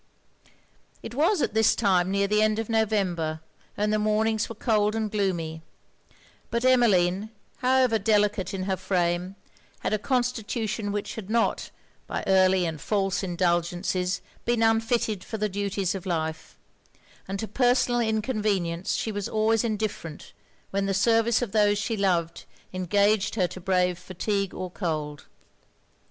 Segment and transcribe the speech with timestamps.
[1.03, 3.39] It was at this time near the end of November,
[3.77, 5.61] and the mornings were cold and gloomy:
[6.49, 9.35] but Emmeline, however delicate in her frame,
[9.81, 11.69] had a constitution which had not,
[12.07, 16.57] by early and false indulgences, been unfitted for the duties of life;
[17.27, 20.33] and to personal inconvenience she was always indifferent
[20.71, 25.25] when the service of those she loved engaged her to brave fatigue or cold.